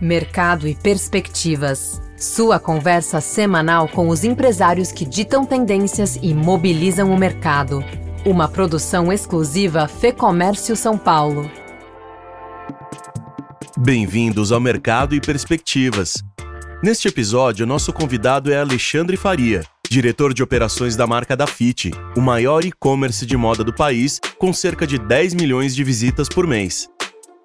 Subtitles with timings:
[0.00, 2.00] Mercado e Perspectivas.
[2.16, 7.84] Sua conversa semanal com os empresários que ditam tendências e mobilizam o mercado.
[8.24, 11.50] Uma produção exclusiva Fê Comércio São Paulo.
[13.78, 16.22] Bem-vindos ao Mercado e Perspectivas.
[16.82, 22.20] Neste episódio, nosso convidado é Alexandre Faria, diretor de operações da marca da Fit, o
[22.20, 26.88] maior e-commerce de moda do país, com cerca de 10 milhões de visitas por mês.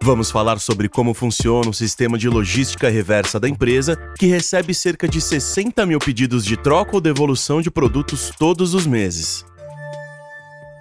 [0.08, 5.06] Vamos falar sobre como funciona o sistema de logística reversa da empresa, que recebe cerca
[5.06, 9.46] de 60 mil pedidos de troca ou devolução de produtos todos os meses.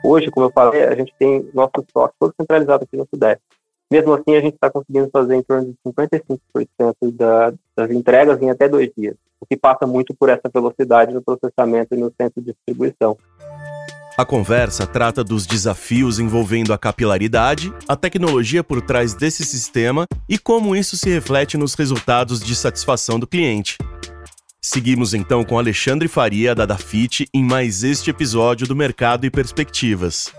[0.04, 3.42] Hoje, como eu falei, a gente tem nosso estoque todo centralizado aqui no Sudeste.
[3.90, 8.48] Mesmo assim, a gente está conseguindo fazer em torno de 55% da, das entregas em
[8.48, 12.40] até dois dias, o que passa muito por essa velocidade no processamento e no centro
[12.40, 13.18] de distribuição.
[14.18, 20.38] A conversa trata dos desafios envolvendo a capilaridade, a tecnologia por trás desse sistema e
[20.38, 23.76] como isso se reflete nos resultados de satisfação do cliente.
[24.58, 30.32] Seguimos então com Alexandre Faria, da Dafit, em mais este episódio do Mercado e Perspectivas.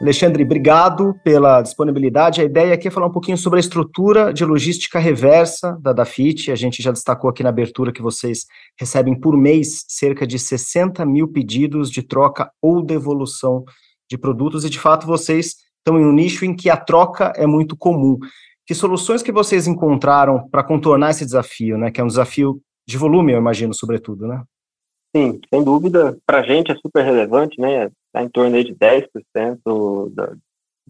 [0.00, 2.40] Alexandre, obrigado pela disponibilidade.
[2.40, 6.52] A ideia aqui é falar um pouquinho sobre a estrutura de logística reversa da Dafit.
[6.52, 8.46] A gente já destacou aqui na abertura que vocês
[8.78, 13.64] recebem por mês cerca de 60 mil pedidos de troca ou devolução
[14.08, 17.46] de produtos, e de fato vocês estão em um nicho em que a troca é
[17.46, 18.18] muito comum.
[18.64, 21.90] Que soluções que vocês encontraram para contornar esse desafio, né?
[21.90, 24.42] Que é um desafio de volume, eu imagino, sobretudo, né?
[25.14, 26.16] Sim, sem dúvida.
[26.24, 27.90] Para a gente é super relevante, né?
[28.08, 30.34] Está em torno de 10% da,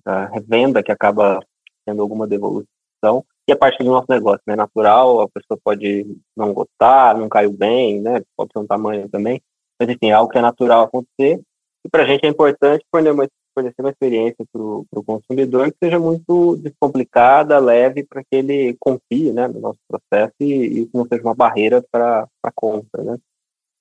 [0.04, 1.40] da revenda que acaba
[1.84, 3.24] tendo alguma devolução.
[3.46, 4.54] E a parte do nosso negócio, né?
[4.54, 8.22] Natural, a pessoa pode não gostar, não caiu bem, né?
[8.36, 9.40] Pode ser um tamanho também.
[9.80, 11.40] Mas, enfim, é algo que é natural acontecer.
[11.84, 15.78] E para a gente é importante fornecer uma, fornecer uma experiência para o consumidor que
[15.82, 21.06] seja muito descomplicada, leve, para que ele confie né, no nosso processo e, e não
[21.06, 23.18] seja uma barreira para a compra, né?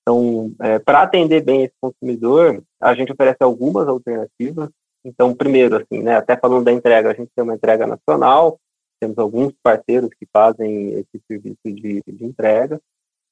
[0.08, 4.70] Então, é, para atender bem esse consumidor, a gente oferece algumas alternativas.
[5.04, 8.58] Então, primeiro, assim, né, até falando da entrega, a gente tem uma entrega nacional,
[9.02, 12.80] temos alguns parceiros que fazem esse serviço de, de entrega.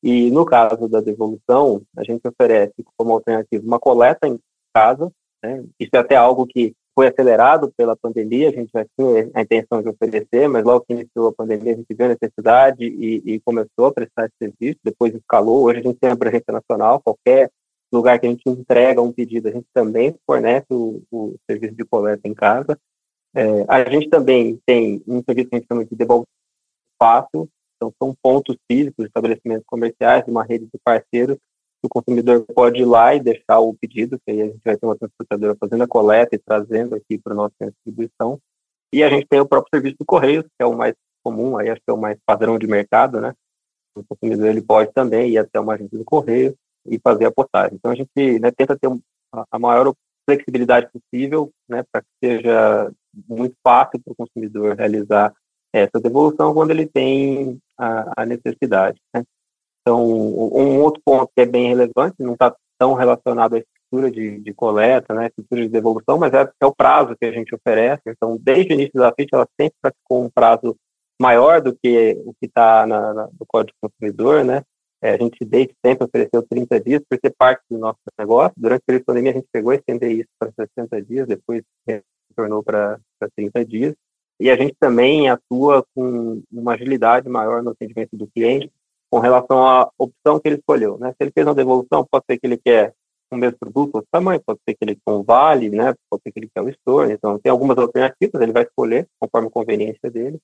[0.03, 4.37] E no caso da devolução, a gente oferece como alternativa uma coleta em
[4.73, 5.09] casa.
[5.41, 5.63] Né?
[5.79, 9.81] Isso é até algo que foi acelerado pela pandemia, a gente já tinha a intenção
[9.81, 13.39] de oferecer, mas logo que iniciou a pandemia, a gente viu a necessidade e, e
[13.41, 17.51] começou a prestar esse serviço, depois escalou, hoje a gente tem a presença nacional, qualquer
[17.93, 21.83] lugar que a gente entrega um pedido, a gente também fornece o, o serviço de
[21.83, 22.79] coleta em casa.
[23.35, 26.25] É, a gente também tem um serviço que a gente chama de devolve
[26.97, 31.37] fácil, então são pontos físicos, estabelecimentos comerciais, uma rede de parceiros
[31.85, 34.85] o consumidor pode ir lá e deixar o pedido, que aí a gente vai ter
[34.85, 38.39] uma transportadora fazendo a coleta e trazendo aqui para o nosso centro de distribuição.
[38.93, 41.69] E a gente tem o próprio serviço do Correio, que é o mais comum, aí
[41.69, 43.33] acho que é o mais padrão de mercado, né?
[43.95, 47.75] O consumidor ele pode também ir até uma agência do Correio e fazer a postagem.
[47.75, 48.89] Então a gente né, tenta ter
[49.51, 49.93] a maior
[50.25, 52.91] flexibilidade possível, né, para que seja
[53.27, 55.33] muito fácil para o consumidor realizar
[55.73, 58.99] essa devolução quando ele tem a, a necessidade.
[59.13, 59.23] Né?
[59.85, 64.39] Então, um outro ponto que é bem relevante, não está tão relacionado à estrutura de,
[64.39, 68.01] de coleta, né, estrutura de devolução, mas é, é, o prazo que a gente oferece.
[68.07, 70.75] Então, desde o início da FIT, ela sempre praticou um prazo
[71.21, 74.63] maior do que o que está no Código Consumidor, né?
[75.01, 78.53] É, a gente desde sempre ofereceu 30 dias por ser parte do nosso negócio.
[78.57, 82.99] Durante a pandemia, a gente pegou e estender isso para 60 dias, depois retornou para
[83.35, 83.93] 30 dias.
[84.39, 88.71] E a gente também atua com uma agilidade maior no atendimento do cliente,
[89.15, 90.97] com relação à opção que ele escolheu.
[90.97, 91.11] Né?
[91.11, 92.93] Se ele fez uma devolução, pode ser que ele quer
[93.31, 95.95] o mesmo produto, outro tamanho, pode ser que ele quer um vale, né?
[96.09, 97.13] pode ser que ele quer o store.
[97.13, 100.37] Então, tem algumas alternativas, ele vai escolher conforme a conveniência dele.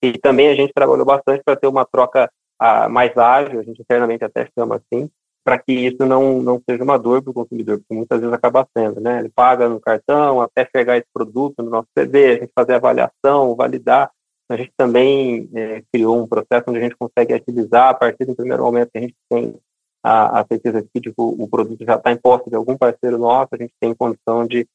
[0.00, 3.82] E também a gente trabalhou bastante para ter uma troca ah, mais ágil, a gente
[3.82, 5.10] internamente até chama assim,
[5.44, 8.68] para que isso não, não seja uma dor para o consumidor, porque muitas vezes acaba
[8.76, 9.18] sendo, né?
[9.18, 12.76] Ele paga no cartão até chegar esse produto no nosso CD, a gente fazer a
[12.76, 14.12] avaliação, validar,
[14.52, 18.34] a gente também é, criou um processo onde a gente consegue agilizar a partir do
[18.34, 19.54] primeiro momento que a gente tem
[20.02, 23.18] a, a certeza de que tipo, o produto já está em posse de algum parceiro
[23.18, 24.66] nosso, a gente tem condição de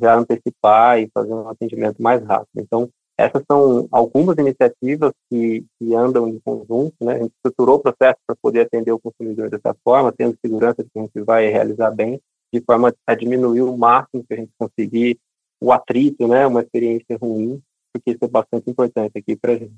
[0.00, 2.48] já antecipar e fazer um atendimento mais rápido.
[2.56, 2.88] Então,
[3.18, 7.14] essas são algumas iniciativas que, que andam em conjunto, né?
[7.14, 10.90] A gente estruturou o processo para poder atender o consumidor dessa forma, tendo segurança de
[10.90, 12.20] que a gente vai realizar bem,
[12.52, 15.18] de forma a diminuir o máximo que a gente conseguir
[15.60, 16.46] o atrito, né?
[16.46, 17.62] Uma experiência ruim
[17.98, 19.74] porque isso é bastante importante aqui para a gente.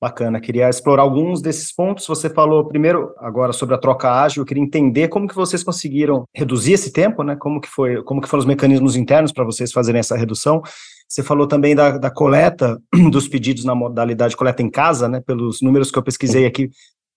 [0.00, 2.06] Bacana, queria explorar alguns desses pontos.
[2.06, 6.24] Você falou primeiro agora sobre a troca ágil, eu queria entender como que vocês conseguiram
[6.32, 7.34] reduzir esse tempo, né?
[7.34, 10.62] Como que foi, como que foram os mecanismos internos para vocês fazerem essa redução?
[11.08, 12.80] Você falou também da, da coleta
[13.10, 15.20] dos pedidos na modalidade coleta em casa, né?
[15.20, 16.70] Pelos números que eu pesquisei aqui,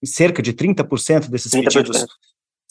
[0.04, 1.64] cerca de 30% desses 30%.
[1.66, 2.06] pedidos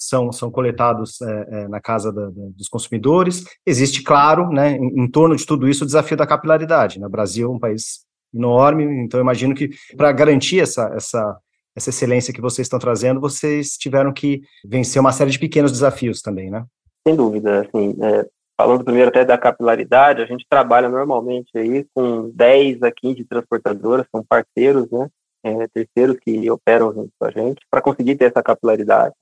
[0.01, 3.45] são, são coletados é, é, na casa da, da, dos consumidores.
[3.67, 6.99] Existe, claro, né, em, em, torno de tudo isso, o desafio da capilaridade.
[6.99, 7.07] Né?
[7.07, 8.01] O Brasil é um país
[8.33, 11.39] enorme, então imagino que para garantir essa, essa,
[11.77, 16.23] essa excelência que vocês estão trazendo, vocês tiveram que vencer uma série de pequenos desafios
[16.23, 16.65] também, né?
[17.07, 18.27] Sem dúvida, assim, é,
[18.57, 24.07] falando primeiro até da capilaridade, a gente trabalha normalmente aí com 10 a 15 transportadoras,
[24.15, 25.09] são parceiros, né,
[25.43, 29.15] é, terceiros que operam junto com a gente, para conseguir ter essa capilaridade.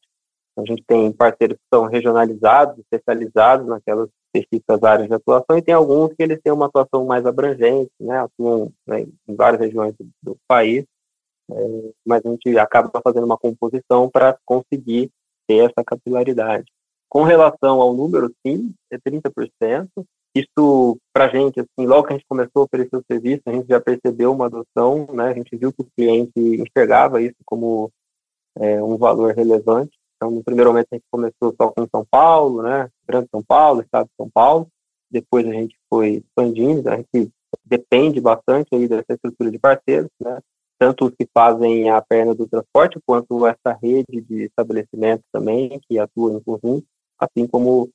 [0.58, 5.74] A gente tem parceiros que são regionalizados, especializados naquelas específicas áreas de atuação, e tem
[5.74, 10.08] alguns que eles têm uma atuação mais abrangente, né, atuam né, em várias regiões do,
[10.22, 10.84] do país,
[11.50, 11.54] é,
[12.04, 15.10] mas a gente acaba fazendo uma composição para conseguir
[15.46, 16.66] ter essa capilaridade.
[17.08, 19.88] Com relação ao número, sim, é 30%.
[20.34, 23.52] Isso, para a gente, assim, logo que a gente começou a oferecer o serviço, a
[23.52, 25.30] gente já percebeu uma adoção, né?
[25.30, 27.90] A gente viu que o cliente enxergava isso como
[28.56, 29.97] é, um valor relevante.
[30.18, 32.90] Então, no primeiro momento, a gente começou só com São Paulo, né?
[33.06, 34.66] Grande São Paulo, Estado de São Paulo.
[35.08, 37.30] Depois a gente foi expandindo, a gente
[37.64, 40.40] depende bastante aí dessa estrutura de parceiros, né?
[40.76, 45.98] Tanto os que fazem a perna do transporte, quanto essa rede de estabelecimentos também, que
[45.98, 46.84] atuam em conjunto
[47.18, 47.88] assim como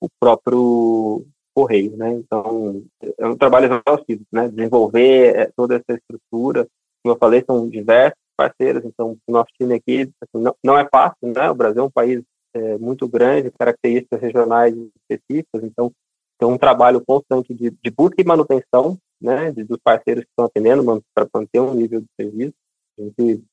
[0.00, 1.24] o próprio
[1.54, 2.12] correio, né?
[2.12, 2.82] Então,
[3.18, 4.48] é um trabalho exaustivo, né?
[4.48, 6.66] Desenvolver é, toda essa estrutura,
[7.02, 10.86] como eu falei, são diversos parceiros, então o nosso time aqui assim, não, não, é
[10.88, 11.50] fácil, né?
[11.50, 12.22] O Brasil é um país
[12.54, 15.92] é, muito grande, características regionais específicas, então
[16.38, 19.50] tem um trabalho constante de, de busca e manutenção, né?
[19.52, 22.54] De, dos parceiros que estão atendendo para manter um nível de serviço.
[22.98, 23.44] A gente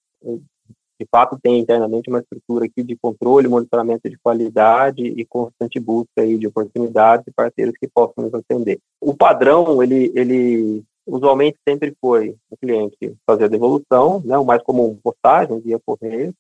[1.01, 6.22] de fato tem internamente uma estrutura aqui de controle, monitoramento de qualidade e constante busca
[6.22, 8.80] aí de oportunidades e parceiros que possam nos atender.
[9.01, 14.63] O padrão, ele, ele usualmente sempre foi o cliente fazer a devolução, né, o mais
[14.63, 16.34] comum, postagem via correio,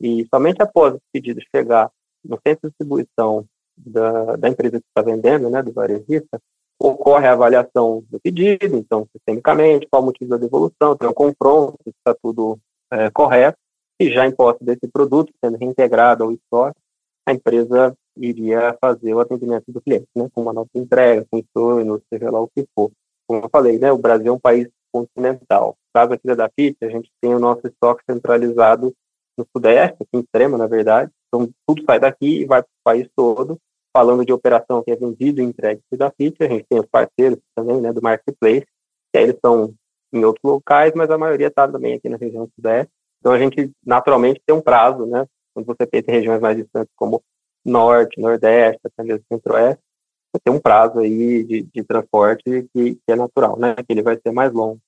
[0.00, 1.90] e somente após o pedido chegar
[2.24, 6.40] no centro de distribuição da, da empresa que está vendendo, né, do varejista,
[6.80, 11.78] ocorre a avaliação do pedido, então, sistemicamente, qual o motivo da devolução, tem um confronto,
[11.84, 12.58] se está tudo
[12.90, 13.58] é, correto,
[14.00, 16.78] e já em posse desse produto, sendo reintegrado ao estoque,
[17.26, 22.02] a empresa iria fazer o atendimento do cliente, né, com uma nova entrega, com estorno,
[22.12, 22.90] seja lá o que for.
[23.28, 25.76] Como eu falei, né, o Brasil é um país continental.
[25.94, 28.94] Caso aqui da DAFIT, a gente tem o nosso estoque centralizado
[29.36, 31.10] no Sudeste, aqui em Extrema, na verdade.
[31.28, 33.58] Então, tudo sai daqui e vai para o país todo.
[33.94, 37.38] Falando de operação que é vendido e entregue da FIT, a gente tem os parceiros
[37.54, 38.66] também, né, do Marketplace,
[39.12, 39.74] que aí eles são
[40.12, 42.92] em outros locais, mas a maioria está também aqui na região Sudeste.
[43.20, 45.26] Então a gente naturalmente tem um prazo, né?
[45.52, 47.22] Quando você pensa em regiões mais distantes como
[47.64, 49.82] Norte, Nordeste, até mesmo Centro-Oeste,
[50.30, 53.74] você tem um prazo aí de, de transporte que, que, é natural, né?
[53.74, 54.78] Que ele vai ser mais longo.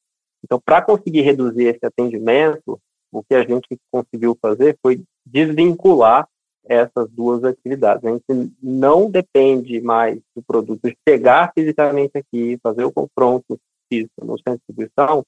[0.45, 2.81] Então, para conseguir reduzir esse atendimento,
[3.13, 6.29] o que a gente conseguiu fazer foi desvincular
[6.65, 8.05] essas duas atividades.
[8.05, 13.59] A gente não depende mais do produto chegar fisicamente aqui, fazer o confronto
[13.89, 15.25] físico no centro de distribuição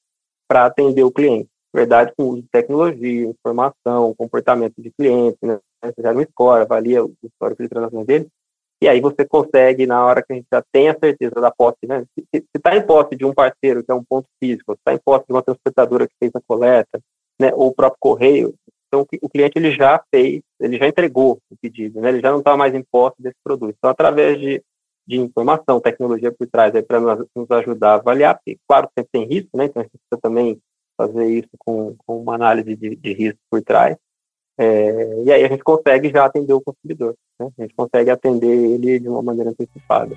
[0.47, 5.59] para atender o cliente verdade, com uso de tecnologia, informação, comportamento de cliente, né?
[5.83, 8.29] Você já no score, avalia o histórico de transações dele,
[8.83, 11.87] e aí você consegue, na hora que a gente já tem a certeza da posse,
[11.87, 12.05] né?
[12.17, 14.99] Se está em posse de um parceiro que é um ponto físico, se está em
[14.99, 17.01] posse de uma transportadora que fez a coleta,
[17.41, 17.53] né?
[17.55, 18.53] Ou o próprio correio,
[18.89, 22.09] então o cliente ele já fez, ele já entregou o pedido, né?
[22.09, 23.73] Ele já não está mais em posse desse produto.
[23.79, 24.61] Então, através de,
[25.07, 29.57] de informação, tecnologia por trás, para nos ajudar a avaliar, porque, claro, sempre tem risco,
[29.57, 29.67] né?
[29.67, 30.61] Então a gente precisa também
[30.97, 33.97] fazer isso com, com uma análise de, de risco por trás.
[34.59, 37.49] É, e aí a gente consegue já atender o consumidor, né?
[37.59, 40.15] a gente consegue atender ele de uma maneira antecipada.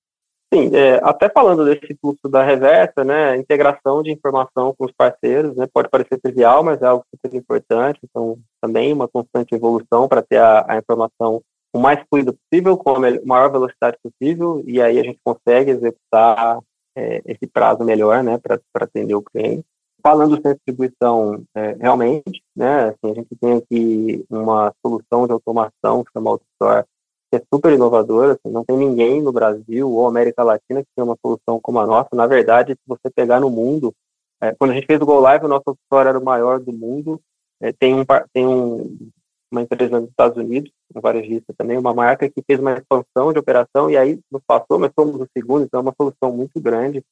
[0.53, 5.55] Sim, é, até falando desse fluxo da reversa, né, integração de informação com os parceiros,
[5.55, 10.23] né, pode parecer trivial, mas é algo super importante, então também uma constante evolução para
[10.23, 14.99] ter a, a, informação o mais fluida possível, com a maior velocidade possível, e aí
[14.99, 16.61] a gente consegue executar
[16.97, 19.67] é, esse prazo melhor, né, para atender o cliente.
[20.03, 26.03] Falando de distribuição, é, realmente, né, assim, a gente tem aqui uma solução de automação
[26.03, 26.87] que chama AutoStore,
[27.31, 31.05] que é super inovadora, assim, não tem ninguém no Brasil ou América Latina que tenha
[31.05, 32.09] uma solução como a nossa.
[32.15, 33.95] Na verdade, se você pegar no mundo,
[34.41, 36.73] é, quando a gente fez o Go Live, o nosso AutoStore era o maior do
[36.73, 37.21] mundo,
[37.61, 39.11] é, tem, um, tem um,
[39.51, 43.39] uma empresa nos Estados Unidos, um varejista também, uma marca que fez uma expansão de
[43.39, 47.03] operação e aí nos passou, mas somos o segundo, então é uma solução muito grande,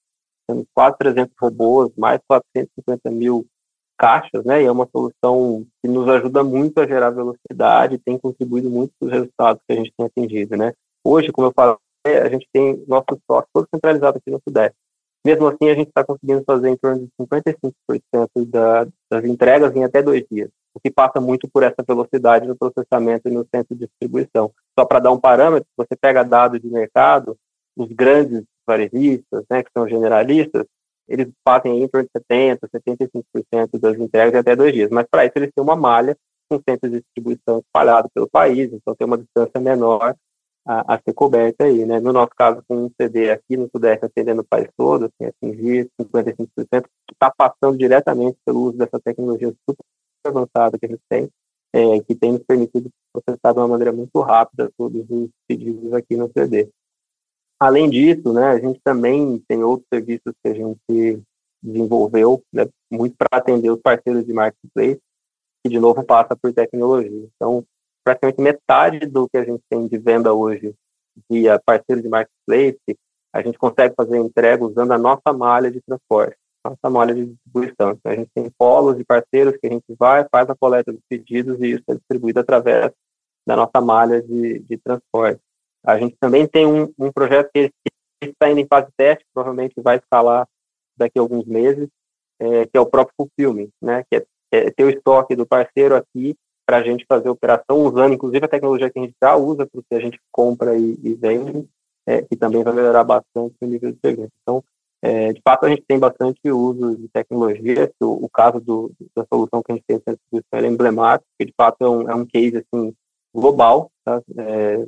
[0.47, 3.47] temos quase 300 robôs, mais 450 mil
[3.97, 4.62] caixas, né?
[4.62, 9.07] E é uma solução que nos ajuda muito a gerar velocidade, tem contribuído muito para
[9.07, 10.73] os resultados que a gente tem atingido, né?
[11.05, 14.76] Hoje, como eu falei, a gente tem nosso estoque todo centralizado aqui no Sudeste.
[15.25, 19.83] Mesmo assim, a gente está conseguindo fazer em torno de 55% da, das entregas em
[19.83, 23.75] até dois dias, o que passa muito por essa velocidade no processamento e no centro
[23.75, 24.53] de distribuição.
[24.79, 27.37] Só para dar um parâmetro, você pega dados de mercado,
[27.76, 30.65] os grandes varejistas, né, que são generalistas,
[31.09, 34.91] eles fazem em torno de 70%, 75% das entregas em até dois dias.
[34.91, 36.17] Mas para isso eles têm uma malha
[36.49, 40.15] com centros de distribuição espalhado pelo país, então tem uma distância menor
[40.67, 42.01] a, a, ser coberta aí, né?
[42.01, 45.89] No nosso caso, com um CD aqui no Sudeste atendendo o país todo, assim, atingir
[46.01, 49.85] 55%, está passando diretamente pelo uso dessa tecnologia super
[50.25, 51.29] avançada que a gente tem,
[51.73, 56.17] é, que tem nos permitido processar de uma maneira muito rápida todos os pedidos aqui
[56.17, 56.69] no CD.
[57.59, 61.23] Além disso, né, a gente também tem outros serviços que a gente
[61.63, 65.01] desenvolveu, né, muito para atender os parceiros de marketplace,
[65.65, 67.29] que de novo passa por tecnologia.
[67.35, 67.65] Então,
[68.05, 70.75] praticamente metade do que a gente tem de venda hoje
[71.31, 72.79] via parceiro de marketplace,
[73.33, 77.91] a gente consegue fazer entrega usando a nossa malha de transporte, nossa malha de distribuição.
[77.93, 81.03] Então, a gente tem polos de parceiros que a gente vai, faz a coleta dos
[81.09, 82.93] pedidos e isso é distribuído através
[83.47, 85.41] da nossa malha de, de transporte.
[85.87, 87.71] A gente também tem um, um projeto que
[88.23, 90.47] está indo em fase de teste, provavelmente vai escalar
[90.97, 91.88] daqui a alguns meses,
[92.40, 95.95] é, que é o próprio fulfillment, né, que é, é ter o estoque do parceiro
[95.95, 96.35] aqui
[96.66, 99.66] para a gente fazer a operação, usando inclusive a tecnologia que a gente já usa
[99.66, 101.69] para o que a gente compra e, e vende,
[102.05, 104.33] é, que também vai melhorar bastante o nível de segurança.
[104.43, 104.64] Então,
[105.02, 107.93] é, de fato, a gente tem bastante uso de tecnologia.
[108.00, 110.00] O, o caso do, da solução que a gente tem
[110.33, 112.95] em é emblemático, porque de fato é um, é um case assim,
[113.33, 113.90] global.
[114.05, 114.21] Tá?
[114.37, 114.87] É,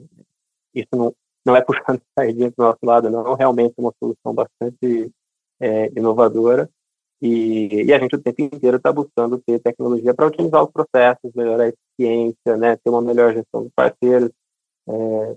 [0.75, 3.35] isso não, não é puxando sardinha para o nosso lado, não.
[3.35, 5.11] Realmente é uma solução bastante
[5.61, 6.69] é, inovadora.
[7.21, 11.33] E, e, a gente o tempo inteiro está buscando ter tecnologia para otimizar os processos,
[11.35, 14.31] melhorar a eficiência, né, ter uma melhor gestão dos parceiros.
[14.89, 15.37] É,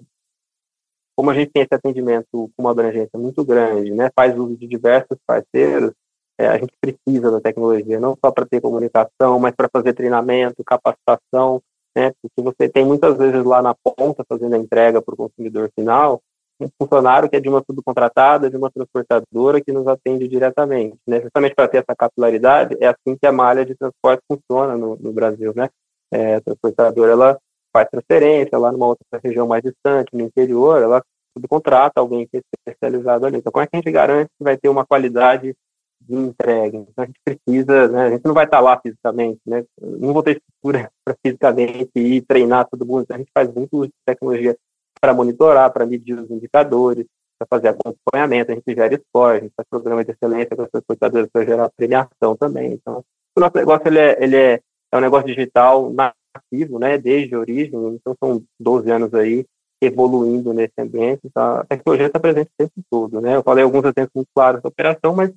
[1.16, 4.68] como a gente tem esse atendimento com uma abrangência muito grande, né, faz uso de
[4.68, 5.92] diversos parceiros,
[6.38, 10.64] é, a gente precisa da tecnologia, não só para ter comunicação, mas para fazer treinamento,
[10.64, 11.62] capacitação,
[11.96, 12.12] né?
[12.22, 16.22] Porque você tem muitas vezes lá na ponta fazendo a entrega para o consumidor final,
[16.60, 21.22] um funcionário que é de uma subcontratada, de uma transportadora que nos atende diretamente, né?
[21.22, 25.12] Justamente para ter essa capilaridade, é assim que a malha de transporte funciona no, no
[25.12, 25.70] Brasil, né?
[26.14, 27.40] É, a transportadora, ela
[27.74, 31.02] faz transferência lá numa outra região mais distante, no interior, ela
[31.36, 33.38] subcontrata alguém que é especializado ali.
[33.38, 35.56] Então, como é que a gente garante que vai ter uma qualidade
[36.08, 36.78] de entrega.
[36.78, 40.24] Então a gente precisa, né, a gente não vai estar lá fisicamente, né, não vou
[40.24, 43.94] ter estrutura para fisicamente ir treinar todo mundo, então, a gente faz muito uso de
[44.06, 44.58] tecnologia
[45.00, 47.06] para monitorar, para medir os indicadores,
[47.40, 50.70] para fazer acompanhamento, a gente gera esporte, a gente faz programa de excelência com as
[50.70, 52.74] transportadoras para gerar premiação também.
[52.74, 53.04] Então,
[53.36, 57.40] o nosso negócio ele é, ele é, é um negócio digital nativo, né, desde a
[57.40, 59.46] origem, então são 12 anos aí
[59.82, 61.62] evoluindo nesse ambiente, tá?
[61.62, 64.70] a tecnologia está presente o tempo todo, né, eu falei alguns exemplos muito claros da
[64.70, 65.32] operação, mas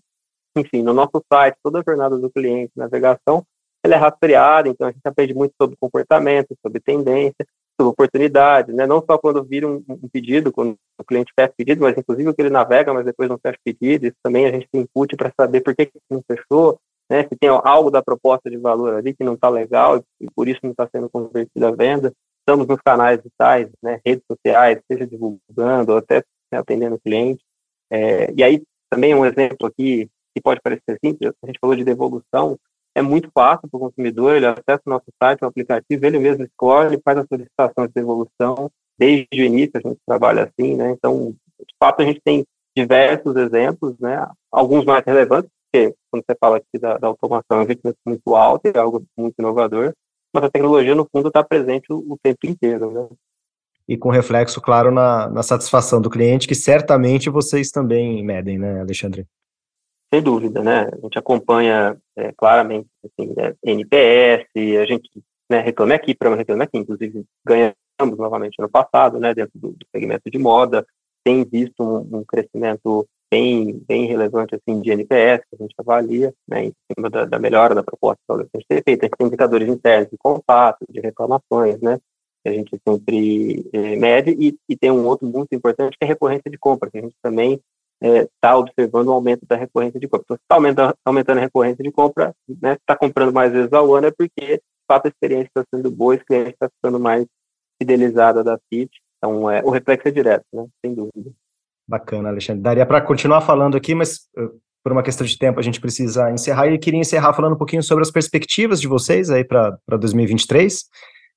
[0.56, 3.44] enfim, no nosso site, toda a jornada do cliente, navegação,
[3.84, 7.46] ela é rastreada, então a gente aprende muito sobre comportamento, sobre tendência,
[7.78, 8.86] sobre oportunidade, né?
[8.86, 12.40] Não só quando vira um, um, pedido, quando o cliente fecha pedido, mas inclusive que
[12.40, 15.60] ele navega, mas depois não fecha pedido, isso também a gente tem input para saber
[15.60, 16.78] por que, que não fechou,
[17.10, 17.24] né?
[17.24, 20.60] Se tem algo da proposta de valor ali que não está legal e por isso
[20.62, 22.12] não está sendo convertida a venda.
[22.40, 24.00] Estamos nos canais digitais, né?
[24.04, 27.42] Redes sociais, seja divulgando ou até atendendo o cliente.
[27.90, 31.84] É, e aí também um exemplo aqui que pode parecer simples, a gente falou de
[31.84, 32.58] devolução,
[32.94, 36.44] é muito fácil para o consumidor, ele acessa o nosso site, o aplicativo, ele mesmo
[36.44, 41.34] escolhe, faz a solicitação de devolução, desde o início a gente trabalha assim, né, então,
[41.60, 42.44] de fato, a gente tem
[42.76, 47.60] diversos exemplos, né, alguns mais relevantes, porque quando você fala aqui da, da automação, é
[47.60, 49.92] um investimento muito alto, é algo muito inovador,
[50.32, 53.08] mas a tecnologia, no fundo, está presente o, o, tempo inteiro, né.
[53.86, 58.80] E com reflexo, claro, na, na satisfação do cliente, que certamente vocês também medem, né,
[58.80, 59.26] Alexandre?
[60.14, 60.88] Sem dúvida, né?
[60.92, 64.46] A gente acompanha é, claramente assim, né, NPS,
[64.80, 65.10] a gente
[65.50, 69.86] né, reclama aqui, programa reclama aqui, inclusive ganhamos novamente no passado, né, dentro do, do
[69.90, 70.86] segmento de moda,
[71.24, 76.32] tem visto um, um, crescimento bem, bem relevante assim, de NPS, que a gente avalia,
[76.46, 79.02] né, em cima da, da melhora da proposta que a gente tem feito.
[79.02, 81.98] A gente tem indicadores internos de contato, de reclamações, né,
[82.44, 86.06] que a gente sempre é, mede, e, e, tem um outro muito importante, que é
[86.06, 87.60] a recorrência de compra, que a gente também
[88.02, 90.24] está é, observando o aumento da recorrência de compra.
[90.24, 93.94] Então, se está aumentando, aumentando, a recorrência de compra, né, está comprando mais vezes ao
[93.94, 97.26] ano, é porque, de fato, a experiência está sendo boa, o cliente está ficando mais
[97.80, 101.30] fidelizado da FIT, então é, o reflexo é direto, né, sem dúvida.
[101.86, 102.62] Bacana, Alexandre.
[102.62, 106.30] Daria para continuar falando aqui, mas uh, por uma questão de tempo a gente precisa
[106.30, 110.84] encerrar, e queria encerrar falando um pouquinho sobre as perspectivas de vocês aí para 2023,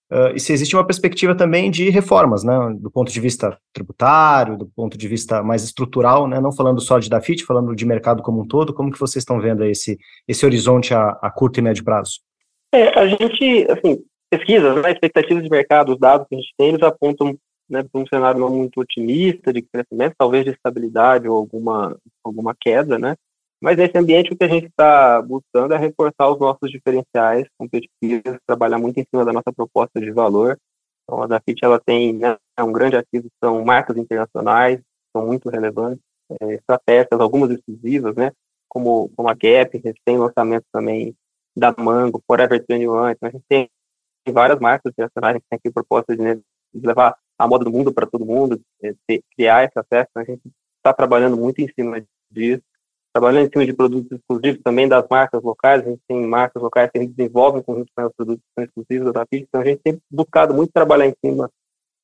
[0.10, 4.58] Uh, e se existe uma perspectiva também de reformas, né, do ponto de vista tributário,
[4.58, 8.24] do ponto de vista mais estrutural, né, não falando só de Dafit, falando de mercado
[8.24, 11.62] como um todo, como que vocês estão vendo esse, esse horizonte a, a curto e
[11.62, 12.22] médio prazo?
[12.74, 16.70] É, a gente, assim, pesquisas, né, expectativas de mercado, os dados que a gente tem,
[16.70, 17.38] eles apontam
[17.70, 22.56] né, para um cenário não muito otimista de crescimento, talvez de estabilidade ou alguma, alguma
[22.58, 23.18] queda, né,
[23.62, 28.40] mas nesse ambiente, o que a gente está buscando é reforçar os nossos diferenciais competitivos,
[28.46, 30.60] trabalhar muito em cima da nossa proposta de valor.
[31.04, 34.80] Então, a Dafit ela tem né, um grande ativo, são marcas internacionais,
[35.16, 36.04] são muito relevantes,
[36.42, 38.32] é, estratégias, algumas exclusivas, né,
[38.68, 41.16] como, como a Gap, a gente tem lançamento também
[41.56, 43.70] da Mango, Forever 21, então a gente tem
[44.30, 47.72] várias marcas internacionais, a gente tem aqui proposta de, né, de levar a moda do
[47.72, 50.42] mundo para todo mundo, de, criar esse acesso, então a gente
[50.78, 52.67] está trabalhando muito em cima disso
[53.18, 56.92] trabalhando em cima de produtos exclusivos também das marcas locais, a gente tem marcas locais
[56.92, 60.54] que a gente desenvolve com os produtos exclusivos da Tapit, então a gente tem buscado
[60.54, 61.50] muito trabalhar em cima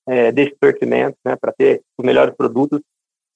[0.08, 2.82] é, desse sortimento, né, para ter os melhores produtos,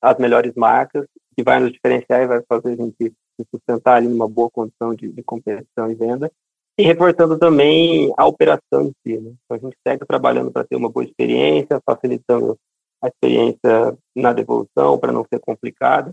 [0.02, 1.06] as melhores marcas,
[1.36, 4.96] que vai nos diferenciar e vai fazer a gente se sustentar ali numa boa condição
[4.96, 6.32] de, de competição e venda,
[6.80, 9.20] e reforçando também a operação em si.
[9.20, 9.34] Né?
[9.46, 12.58] Então a gente segue trabalhando para ter uma boa experiência, facilitando
[13.04, 16.12] a experiência na devolução, para não ser complicada,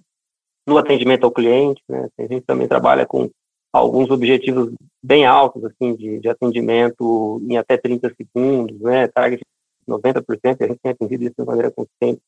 [0.67, 2.09] no atendimento ao cliente, né?
[2.19, 3.31] A gente também trabalha com
[3.73, 9.09] alguns objetivos bem altos, assim, de, de atendimento em até 30 segundos, né?
[9.09, 9.43] Target
[9.89, 10.25] 90%,
[10.61, 12.21] a gente tem atendido isso de maneira consistente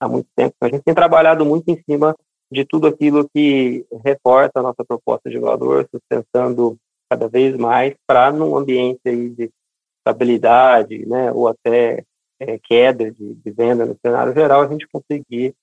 [0.00, 0.54] há muito tempo.
[0.60, 2.14] A gente tem trabalhado muito em cima
[2.50, 6.76] de tudo aquilo que reforça a nossa proposta de valor, sustentando
[7.10, 9.50] cada vez mais para num ambiente aí de
[9.98, 12.04] estabilidade, né, ou até
[12.40, 15.54] é, queda de, de, venda no cenário geral, a gente conseguir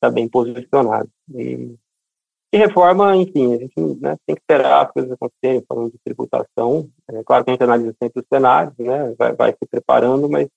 [0.00, 1.08] está bem posicionado.
[1.34, 1.76] E,
[2.52, 6.88] reforma, enfim, a gente né, tem que esperar as coisas acontecerem, falando de tributação.
[7.08, 10.48] É claro que a gente analisa sempre os cenários, né, vai, vai se preparando, mas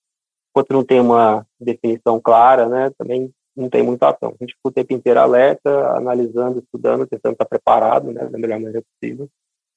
[0.50, 4.30] enquanto não tem uma definição clara, né, também não tem muita ação.
[4.30, 8.60] A gente fica o tempo inteiro alerta, analisando, estudando, tentando estar preparado né, da melhor
[8.60, 9.28] maneira possível,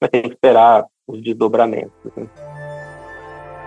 [0.01, 1.93] mas tem que esperar os desdobramentos.
[2.17, 2.27] Né.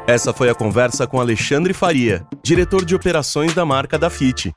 [0.07, 4.51] Essa foi a conversa com Alexandre Faria, diretor de operações da marca da FIT.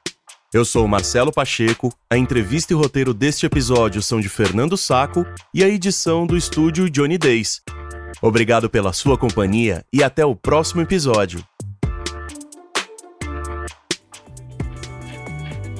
[0.52, 5.64] Eu sou Marcelo Pacheco, a entrevista e roteiro deste episódio são de Fernando Saco e
[5.64, 7.62] a edição do estúdio Johnny Days.
[8.20, 11.42] Obrigado pela sua companhia e até o próximo episódio.